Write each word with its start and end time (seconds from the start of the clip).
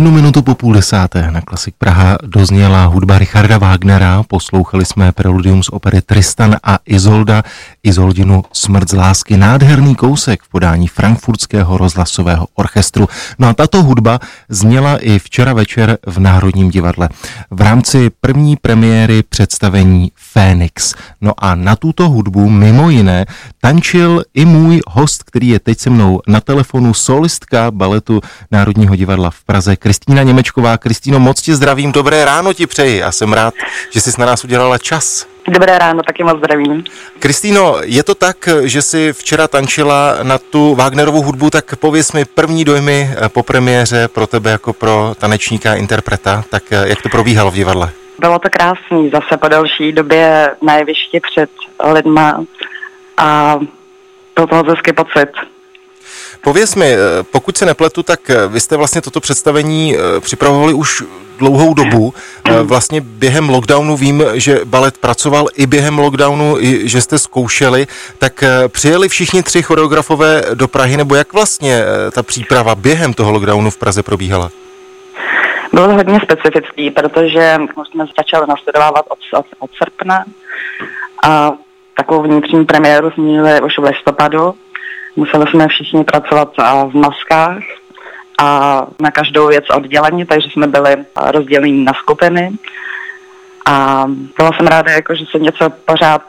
Jednu 0.00 0.12
minutu 0.12 0.42
po 0.42 0.54
půl 0.54 0.74
desáté 0.74 1.30
na 1.30 1.40
Klasik 1.40 1.74
Praha 1.78 2.18
dozněla 2.22 2.84
hudba 2.84 3.18
Richarda 3.18 3.58
Wagnera. 3.58 4.22
Poslouchali 4.22 4.84
jsme 4.84 5.12
preludium 5.12 5.62
z 5.62 5.68
opery 5.68 6.02
Tristan 6.02 6.56
a 6.62 6.78
Izolda, 6.86 7.42
Izoldinu 7.82 8.44
Smrt 8.52 8.90
z 8.90 8.92
lásky. 8.92 9.36
Nádherný 9.36 9.94
kousek 9.94 10.42
v 10.42 10.48
podání 10.48 10.88
frankfurtského 10.88 11.78
rozhlasového 11.78 12.46
orchestru. 12.54 13.08
No 13.38 13.48
a 13.48 13.54
tato 13.54 13.82
hudba 13.82 14.18
zněla 14.48 14.96
i 14.96 15.18
včera 15.18 15.52
večer 15.52 15.98
v 16.06 16.18
Národním 16.18 16.70
divadle. 16.70 17.08
V 17.50 17.60
rámci 17.60 18.10
první 18.20 18.56
premiéry 18.56 19.22
představení 19.22 20.12
Fénix. 20.14 20.94
No 21.20 21.32
a 21.38 21.54
na 21.54 21.76
tuto 21.76 22.08
hudbu 22.08 22.50
mimo 22.50 22.90
jiné 22.90 23.26
tančil 23.60 24.22
i 24.34 24.44
můj 24.44 24.80
host, 24.88 25.22
který 25.22 25.48
je 25.48 25.60
teď 25.60 25.78
se 25.78 25.90
mnou 25.90 26.20
na 26.26 26.40
telefonu, 26.40 26.94
solistka 26.94 27.70
baletu 27.70 28.20
Národního 28.50 28.96
divadla 28.96 29.30
v 29.30 29.44
Praze, 29.44 29.76
Kristýna 29.90 30.22
Němečková. 30.22 30.78
Kristýno, 30.78 31.20
moc 31.20 31.42
tě 31.42 31.54
zdravím, 31.54 31.92
dobré 31.92 32.24
ráno 32.24 32.52
ti 32.52 32.66
přeji 32.66 33.02
a 33.02 33.12
jsem 33.12 33.32
rád, 33.32 33.54
že 33.90 34.00
jsi 34.00 34.20
na 34.20 34.26
nás 34.26 34.44
udělala 34.44 34.78
čas. 34.78 35.26
Dobré 35.48 35.78
ráno, 35.78 36.02
taky 36.02 36.24
moc 36.24 36.38
zdravím. 36.38 36.84
Kristýno, 37.18 37.76
je 37.82 38.02
to 38.02 38.14
tak, 38.14 38.48
že 38.62 38.82
jsi 38.82 39.12
včera 39.12 39.48
tančila 39.48 40.18
na 40.22 40.38
tu 40.38 40.74
Wagnerovu 40.74 41.22
hudbu, 41.22 41.50
tak 41.50 41.76
pověs 41.76 42.12
mi 42.12 42.24
první 42.24 42.64
dojmy 42.64 43.10
po 43.28 43.42
premiéře 43.42 44.08
pro 44.08 44.26
tebe 44.26 44.50
jako 44.50 44.72
pro 44.72 45.14
tanečníka 45.18 45.74
interpreta, 45.74 46.44
tak 46.50 46.62
jak 46.84 47.02
to 47.02 47.08
probíhalo 47.08 47.50
v 47.50 47.54
divadle? 47.54 47.90
Bylo 48.18 48.38
to 48.38 48.48
krásný, 48.50 49.10
zase 49.10 49.36
po 49.36 49.48
delší 49.48 49.92
době 49.92 50.50
na 50.62 50.76
jevišti 50.76 51.20
před 51.20 51.50
lidma 51.92 52.44
a 53.16 53.58
byl 54.34 54.46
to 54.46 54.70
hezký 54.70 54.92
pocit. 54.92 55.49
Pověz 56.42 56.74
mi, 56.74 56.94
pokud 57.32 57.56
se 57.56 57.66
nepletu, 57.66 58.02
tak 58.02 58.20
vy 58.48 58.60
jste 58.60 58.76
vlastně 58.76 59.00
toto 59.00 59.20
představení 59.20 59.96
připravovali 60.20 60.72
už 60.72 61.02
dlouhou 61.38 61.74
dobu. 61.74 62.14
Vlastně 62.62 63.00
během 63.00 63.48
lockdownu 63.48 63.96
vím, 63.96 64.24
že 64.34 64.60
balet 64.64 64.98
pracoval 64.98 65.46
i 65.54 65.66
během 65.66 65.98
lockdownu, 65.98 66.56
i 66.60 66.88
že 66.88 67.00
jste 67.00 67.18
zkoušeli. 67.18 67.86
Tak 68.18 68.44
přijeli 68.68 69.08
všichni 69.08 69.42
tři 69.42 69.62
choreografové 69.62 70.42
do 70.54 70.68
Prahy, 70.68 70.96
nebo 70.96 71.14
jak 71.14 71.32
vlastně 71.32 71.82
ta 72.12 72.22
příprava 72.22 72.74
během 72.74 73.14
toho 73.14 73.32
lockdownu 73.32 73.70
v 73.70 73.76
Praze 73.76 74.02
probíhala? 74.02 74.50
Bylo 75.72 75.86
to 75.86 75.94
hodně 75.94 76.20
specifický, 76.22 76.90
protože 76.90 77.58
jsme 77.90 78.04
začali 78.18 78.46
nastudovávat 78.48 79.04
od, 79.08 79.18
od, 79.38 79.46
od 79.58 79.70
srpna 79.82 80.24
a 81.22 81.52
takovou 81.96 82.22
vnitřní 82.22 82.64
premiéru 82.64 83.10
jsme 83.10 83.24
měli 83.24 83.60
už 83.60 83.78
v 83.78 83.82
listopadu. 83.82 84.54
Museli 85.16 85.46
jsme 85.50 85.68
všichni 85.68 86.04
pracovat 86.04 86.52
v 86.86 86.94
maskách 86.94 87.62
a 88.38 88.86
na 89.00 89.10
každou 89.10 89.48
věc 89.48 89.64
oddělení, 89.74 90.26
takže 90.26 90.48
jsme 90.52 90.66
byli 90.66 90.96
rozděleni 91.30 91.84
na 91.84 91.92
skupiny. 91.94 92.50
A 93.66 94.04
byla 94.36 94.50
jsem 94.56 94.66
ráda, 94.66 94.92
jako, 94.92 95.14
že 95.14 95.24
se 95.30 95.38
něco 95.38 95.70
pořád 95.70 96.22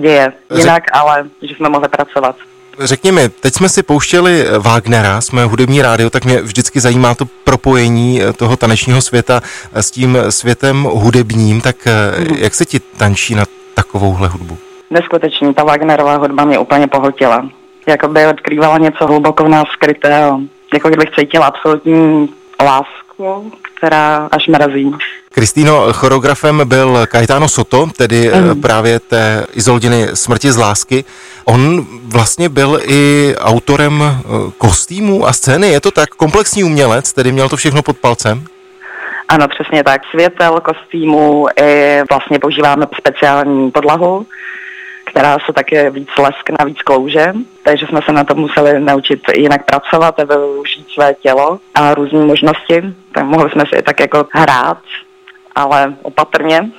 děje 0.00 0.32
jinak, 0.56 0.82
ale 0.92 1.24
že 1.42 1.54
jsme 1.54 1.68
mohli 1.68 1.88
pracovat. 1.88 2.36
Řekni 2.78 3.12
mi, 3.12 3.28
teď 3.28 3.54
jsme 3.54 3.68
si 3.68 3.82
pouštěli 3.82 4.46
Wagnera, 4.58 5.20
jsme 5.20 5.44
hudební 5.44 5.82
rádio, 5.82 6.10
tak 6.10 6.24
mě 6.24 6.42
vždycky 6.42 6.80
zajímá 6.80 7.14
to 7.14 7.24
propojení 7.44 8.20
toho 8.36 8.56
tanečního 8.56 9.02
světa 9.02 9.40
s 9.74 9.90
tím 9.90 10.18
světem 10.28 10.82
hudebním, 10.82 11.60
tak 11.60 11.76
mm. 11.86 12.36
jak 12.36 12.54
se 12.54 12.64
ti 12.64 12.80
tančí 12.80 13.34
na 13.34 13.44
takovouhle 13.74 14.28
hudbu? 14.28 14.58
Neskutečně, 14.90 15.54
ta 15.54 15.64
Wagnerová 15.64 16.16
hudba 16.16 16.44
mě 16.44 16.58
úplně 16.58 16.86
pohltila. 16.86 17.48
Jakoby 17.86 18.26
odkrývala 18.26 18.78
něco 18.78 19.06
hluboko 19.06 19.44
v 19.44 19.48
nás 19.48 19.68
skrytého. 19.68 20.40
Jako 20.74 20.88
kdybych 20.88 21.10
cítila 21.18 21.46
absolutní 21.46 22.28
lásku, 22.64 23.52
která 23.76 24.28
až 24.32 24.46
mrazí. 24.48 24.94
Kristýno, 25.32 25.92
choreografem 25.92 26.62
byl 26.64 27.06
Caetano 27.06 27.48
Soto, 27.48 27.86
tedy 27.96 28.30
mm. 28.34 28.60
právě 28.62 29.00
té 29.00 29.46
Izoldiny 29.52 30.08
Smrti 30.14 30.52
z 30.52 30.56
lásky. 30.56 31.04
On 31.44 31.86
vlastně 32.12 32.48
byl 32.48 32.80
i 32.84 33.34
autorem 33.38 34.22
kostýmů 34.58 35.26
a 35.26 35.32
scény, 35.32 35.68
je 35.68 35.80
to 35.80 35.90
tak? 35.90 36.08
Komplexní 36.08 36.64
umělec, 36.64 37.12
tedy 37.12 37.32
měl 37.32 37.48
to 37.48 37.56
všechno 37.56 37.82
pod 37.82 37.98
palcem? 37.98 38.44
Ano, 39.28 39.48
přesně 39.48 39.84
tak. 39.84 40.00
Světel, 40.10 40.60
kostýmů, 40.60 41.46
i 41.60 42.00
vlastně 42.10 42.38
používáme 42.38 42.86
speciální 43.00 43.70
podlahu, 43.70 44.26
která 45.16 45.36
se 45.46 45.52
také 45.52 45.90
víc 45.90 46.08
leskne, 46.18 46.56
víc 46.66 46.82
klouže, 46.82 47.32
takže 47.62 47.86
jsme 47.86 48.00
se 48.04 48.12
na 48.12 48.24
to 48.24 48.34
museli 48.34 48.80
naučit 48.80 49.20
jinak 49.36 49.64
pracovat 49.64 50.20
a 50.20 50.24
využít 50.24 50.86
své 50.94 51.14
tělo 51.14 51.58
a 51.74 51.94
různé 51.94 52.24
možnosti. 52.24 52.82
Tak 53.12 53.24
mohli 53.24 53.50
jsme 53.50 53.62
si 53.74 53.82
tak 53.82 54.00
jako 54.00 54.26
hrát 54.32 54.78
ale 55.56 55.94
opatrně. 56.02 56.70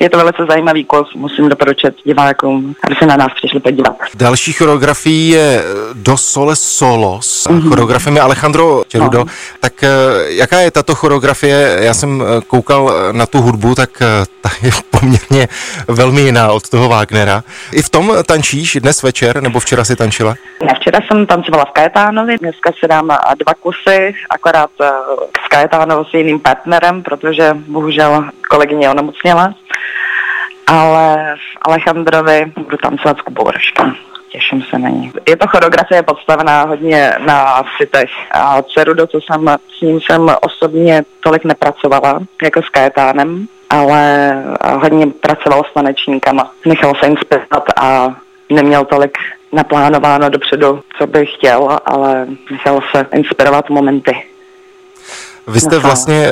Je 0.00 0.10
to 0.10 0.18
velice 0.18 0.46
zajímavý 0.48 0.84
kus, 0.84 1.14
musím 1.14 1.48
doporučit 1.48 1.94
divákům, 2.04 2.74
aby 2.84 2.94
se 2.94 3.06
na 3.06 3.16
nás 3.16 3.28
přišli 3.34 3.60
podívat. 3.60 3.96
Další 4.14 4.52
choreografií 4.52 5.28
je 5.28 5.62
Do 5.92 6.16
Sole 6.16 6.56
Solos, 6.56 7.46
mm-hmm. 7.46 7.68
choreografem 7.68 8.16
je 8.16 8.22
Alejandro 8.22 8.82
Čerudo. 8.88 9.18
No. 9.18 9.24
Tak 9.60 9.82
eh, 9.82 9.88
jaká 10.26 10.60
je 10.60 10.70
tato 10.70 10.94
choreografie? 10.94 11.78
Já 11.80 11.94
jsem 11.94 12.22
eh, 12.22 12.40
koukal 12.46 12.92
na 13.12 13.26
tu 13.26 13.40
hudbu, 13.40 13.74
tak 13.74 13.90
eh, 14.02 14.06
ta 14.40 14.50
je 14.62 14.70
poměrně 14.90 15.48
velmi 15.88 16.20
jiná 16.20 16.52
od 16.52 16.68
toho 16.68 16.88
Wagnera. 16.88 17.42
I 17.72 17.82
v 17.82 17.90
tom 17.90 18.12
tančíš 18.26 18.78
dnes 18.80 19.02
večer, 19.02 19.42
nebo 19.42 19.60
včera 19.60 19.84
si 19.84 19.96
tančila? 19.96 20.34
Ne, 20.64 20.74
včera 20.80 20.98
jsem 21.06 21.26
tancovala 21.26 21.64
v 21.64 21.70
Kajetánovi, 21.70 22.38
dneska 22.38 22.70
si 22.80 22.88
dám 22.88 23.06
dva 23.38 23.54
kusy, 23.60 24.14
akorát 24.30 24.70
s 25.44 25.48
Kajetánovou 25.48 26.04
s 26.04 26.14
jiným 26.14 26.40
partnerem, 26.40 27.02
protože 27.02 27.56
bohužel 27.68 28.11
kolegyně 28.48 28.90
onemocněla, 28.90 29.54
ale 30.66 31.34
v 31.34 31.58
Alejandrovi 31.62 32.52
budu 32.56 32.76
tancovat 32.76 33.18
s 33.18 33.20
Kubou 33.20 33.50
Roškem. 33.50 33.94
Těším 34.32 34.62
se 34.70 34.78
na 34.78 34.88
ní. 34.88 35.12
Je 35.28 35.36
to 35.36 35.46
choreografie 35.46 36.02
podstavená 36.02 36.62
hodně 36.62 37.12
na 37.18 37.64
sitech. 37.76 38.10
A 38.30 38.62
Cerudo, 38.62 39.06
co 39.06 39.18
jsem, 39.20 39.56
s 39.78 39.80
ním 39.80 40.00
jsem 40.00 40.30
osobně 40.40 41.02
tolik 41.20 41.44
nepracovala, 41.44 42.20
jako 42.42 42.62
s 42.62 42.68
Kajetánem, 42.68 43.46
ale 43.70 44.32
hodně 44.80 45.06
pracoval 45.06 45.62
s 45.70 45.74
tanečníkama. 45.74 46.52
Nechal 46.66 46.94
se 46.94 47.06
inspirovat 47.06 47.64
a 47.76 48.14
neměl 48.50 48.84
tolik 48.84 49.18
naplánováno 49.52 50.28
dopředu, 50.28 50.82
co 50.98 51.06
bych 51.06 51.34
chtěl, 51.34 51.78
ale 51.86 52.26
nechal 52.50 52.80
se 52.90 53.06
inspirovat 53.12 53.70
momenty. 53.70 54.22
Vy 55.46 55.60
jste 55.60 55.78
vlastně 55.78 56.26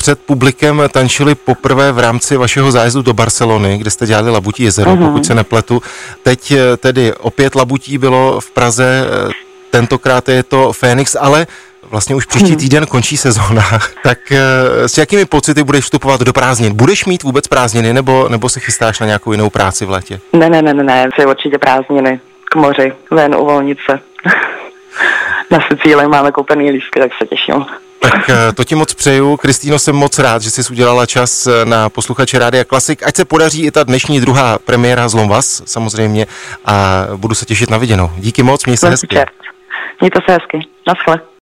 před 0.00 0.20
publikem 0.20 0.82
tančili 0.92 1.34
poprvé 1.34 1.92
v 1.92 1.98
rámci 1.98 2.36
vašeho 2.36 2.72
zájezdu 2.72 3.02
do 3.02 3.12
Barcelony, 3.12 3.78
kde 3.78 3.90
jste 3.90 4.06
dělali 4.06 4.30
Labutí 4.30 4.62
jezero, 4.62 4.90
uh-huh. 4.90 5.06
pokud 5.06 5.26
se 5.26 5.34
nepletu. 5.34 5.82
Teď 6.22 6.50
eh, 6.50 6.76
tedy 6.76 7.12
opět 7.14 7.54
Labutí 7.54 7.98
bylo 7.98 8.40
v 8.40 8.50
Praze, 8.50 9.06
eh, 9.06 9.32
tentokrát 9.70 10.28
je 10.28 10.42
to 10.42 10.72
Fénix, 10.72 11.16
ale 11.20 11.46
vlastně 11.90 12.14
už 12.14 12.26
příští 12.26 12.50
mhm. 12.50 12.58
týden 12.58 12.86
končí 12.86 13.16
sezóna, 13.16 13.62
tak 14.02 14.18
eh, 14.32 14.88
s 14.88 14.98
jakými 14.98 15.24
pocity 15.24 15.64
budeš 15.64 15.84
vstupovat 15.84 16.20
do 16.20 16.32
prázdnin? 16.32 16.74
Budeš 16.74 17.04
mít 17.04 17.22
vůbec 17.22 17.48
prázdniny, 17.48 17.92
nebo, 17.92 18.28
nebo 18.28 18.48
se 18.48 18.60
chystáš 18.60 19.00
na 19.00 19.06
nějakou 19.06 19.32
jinou 19.32 19.50
práci 19.50 19.84
v 19.84 19.90
létě? 19.90 20.20
Ne, 20.32 20.50
ne, 20.50 20.62
ne, 20.62 20.74
ne, 20.74 20.82
ne, 20.82 21.26
určitě 21.26 21.58
prázdniny 21.58 22.20
k 22.44 22.56
moři, 22.56 22.92
ven 23.10 23.34
uvolnit 23.34 23.78
se. 23.90 23.98
na 25.50 25.58
Sicílii 25.68 26.08
máme 26.08 26.32
koupený 26.32 26.70
lístky, 26.70 27.00
tak 27.00 27.10
se 27.22 27.26
těším. 27.26 27.66
Tak 28.00 28.30
eh, 28.30 28.52
to 28.52 28.64
ti 28.64 28.74
moc 28.74 28.94
přeju. 28.94 29.36
Kristýno, 29.36 29.78
jsem 29.78 29.96
moc 29.96 30.18
rád, 30.18 30.42
že 30.42 30.50
jsi 30.50 30.72
udělala 30.72 31.06
čas 31.06 31.46
eh, 31.46 31.64
na 31.64 31.88
posluchače 31.88 32.38
Rádia 32.38 32.64
Klasik. 32.64 33.02
Ať 33.02 33.16
se 33.16 33.24
podaří 33.24 33.66
i 33.66 33.70
ta 33.70 33.84
dnešní 33.84 34.20
druhá 34.20 34.58
premiéra 34.58 35.08
Zlom 35.08 35.28
vás, 35.28 35.62
samozřejmě, 35.66 36.26
a 36.64 37.06
budu 37.16 37.34
se 37.34 37.46
těšit 37.46 37.70
na 37.70 37.78
viděnou. 37.78 38.10
Díky 38.16 38.42
moc, 38.42 38.66
měj 38.66 38.76
se 38.76 38.90
hezky. 38.90 39.16
Mějte 40.00 40.20
se 40.28 40.32
hezky. 40.32 40.68
Naschle. 40.86 41.30